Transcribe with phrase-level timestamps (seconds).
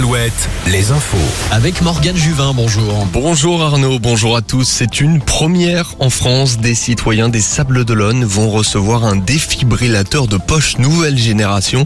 [0.00, 1.18] Alouette, les infos.
[1.50, 3.06] Avec Morgane Juvin, bonjour.
[3.12, 4.64] Bonjour Arnaud, bonjour à tous.
[4.66, 6.56] C'est une première en France.
[6.56, 11.84] Des citoyens des Sables d'Olonne vont recevoir un défibrillateur de poche nouvelle génération.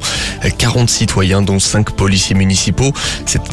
[0.58, 2.92] 40 citoyens, dont 5 policiers municipaux.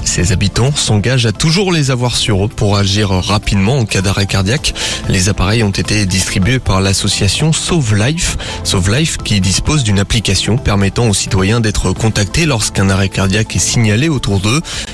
[0.04, 4.28] Ces habitants s'engagent à toujours les avoir sur eux pour agir rapidement en cas d'arrêt
[4.28, 4.75] cardiaque.
[5.09, 8.38] Les appareils ont été distribués par l'association Sauve Life.
[8.64, 13.59] Sauve Life qui dispose d'une application permettant aux citoyens d'être contactés lorsqu'un arrêt cardiaque est
[13.59, 14.50] signalé autour d'eux.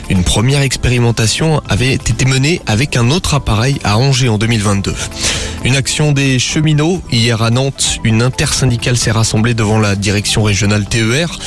[0.10, 4.94] Une première expérimentation avait été menée avec un autre appareil à Angers en 2022.
[5.64, 7.02] Une action des cheminots.
[7.12, 11.40] Hier à Nantes, une intersyndicale s'est rassemblée devant la direction régionale TER.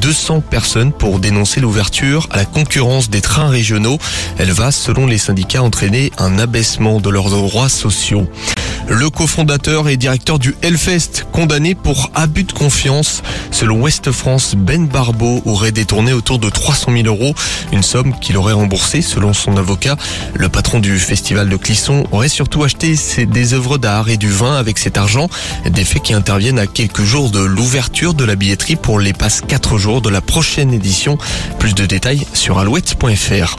[0.00, 3.98] 200 personnes pour dénoncer l'ouverture à la concurrence des trains régionaux.
[4.38, 8.28] Elle va, selon les syndicats, entraîner un abaissement de leurs droits sociaux.
[8.90, 13.22] Le cofondateur et directeur du Hellfest, condamné pour abus de confiance.
[13.50, 17.34] Selon Ouest France, Ben Barbeau aurait détourné autour de 300 000 euros,
[17.72, 19.96] une somme qu'il aurait remboursée selon son avocat.
[20.34, 24.56] Le patron du festival de Clisson aurait surtout acheté des œuvres d'art et du vin
[24.56, 25.28] avec cet argent,
[25.68, 29.42] des faits qui interviennent à quelques jours de l'ouverture de la billetterie pour les passes
[29.46, 31.18] 4 jours de la prochaine édition.
[31.58, 33.56] Plus de détails sur alouette.fr.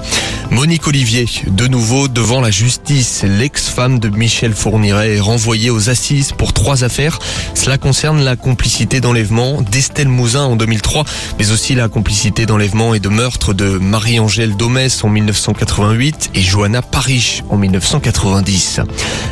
[0.52, 3.24] Monique Olivier, de nouveau devant la justice.
[3.24, 7.20] L'ex-femme de Michel Fourniret est renvoyée aux assises pour trois affaires.
[7.54, 11.06] Cela concerne la complicité d'enlèvement d'Estelle Mouzin en 2003,
[11.38, 16.82] mais aussi la complicité d'enlèvement et de meurtre de Marie-Angèle Domès en 1988 et Johanna
[16.82, 18.82] Parich en 1990.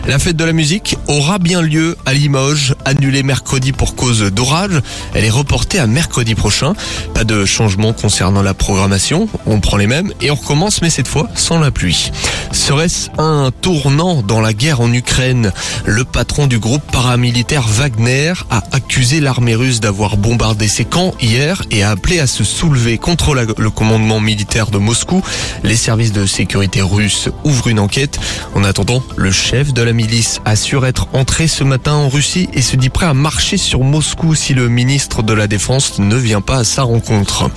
[0.07, 4.81] La fête de la musique aura bien lieu à Limoges, annulée mercredi pour cause d'orage.
[5.15, 6.73] Elle est reportée à mercredi prochain.
[7.15, 9.27] Pas de changement concernant la programmation.
[9.47, 12.11] On prend les mêmes et on recommence, mais fois sans la pluie.
[12.51, 15.51] Serait-ce un tournant dans la guerre en Ukraine?
[15.85, 21.63] Le patron du groupe paramilitaire Wagner a accusé l'armée russe d'avoir bombardé ses camps hier
[21.71, 25.23] et a appelé à se soulever contre le commandement militaire de Moscou.
[25.63, 28.19] Les services de sécurité russes ouvrent une enquête.
[28.53, 32.61] En attendant, le chef de la milice assure être entré ce matin en Russie et
[32.61, 36.41] se dit prêt à marcher sur Moscou si le ministre de la Défense ne vient
[36.41, 37.49] pas à sa rencontre.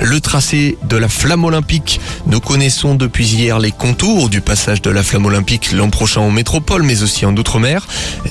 [0.00, 2.00] Le tracé de la flamme olympique.
[2.26, 6.30] Nous connaissons depuis hier les contours du passage de la flamme olympique l'an prochain en
[6.30, 7.86] métropole, mais aussi en Outre-mer.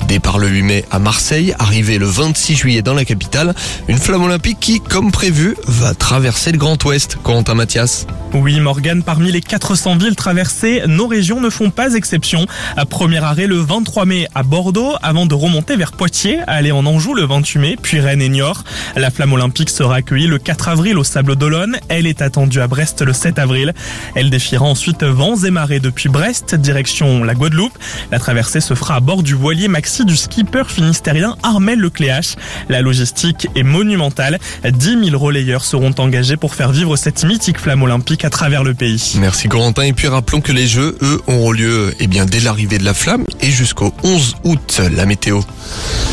[0.06, 3.54] Départ le 8 mai à Marseille, arrivée le 26 juillet dans la capitale.
[3.88, 7.18] Une flamme olympique qui, comme prévu, va traverser le Grand Ouest.
[7.22, 8.06] Quentin Mathias.
[8.34, 12.46] Oui, Morgane, parmi les 400 villes traversées, nos régions ne font pas exception.
[12.76, 16.84] À premier arrêt le 23 mai à Bordeaux, avant de remonter vers Poitiers, aller en
[16.84, 18.64] Anjou le 28 mai, puis Rennes et Niort.
[18.96, 21.78] La flamme olympique sera accueillie le 4 avril au Sable d'Olonne.
[21.88, 23.72] Elle est attendue à Brest le 7 avril.
[24.14, 27.78] Elle défiera ensuite vents et marées depuis Brest, direction la Guadeloupe.
[28.12, 32.36] La traversée se fera à bord du voilier maxi du skipper finistérien Armel Lecléache.
[32.68, 34.38] La logistique est monumentale.
[34.64, 38.74] 10 000 relayeurs seront engagés pour faire vivre cette mythique flamme olympique à travers le
[38.74, 39.14] pays.
[39.18, 39.82] Merci Corentin.
[39.82, 42.94] Et puis rappelons que les Jeux, eux, auront lieu eh bien, dès l'arrivée de la
[42.94, 44.80] flamme et jusqu'au 11 août.
[44.94, 45.40] La météo.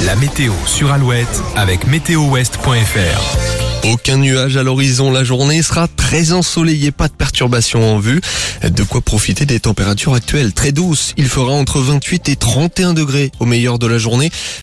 [0.05, 3.65] La météo sur Alouette avec météowest.fr.
[3.91, 5.11] Aucun nuage à l'horizon.
[5.11, 8.19] La journée sera très ensoleillée, pas de perturbations en vue.
[8.63, 11.13] De quoi profiter des températures actuelles très douces.
[11.17, 14.31] Il fera entre 28 et 31 degrés au meilleur de la journée.